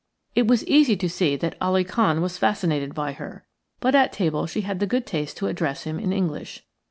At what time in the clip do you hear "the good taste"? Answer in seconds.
4.79-5.37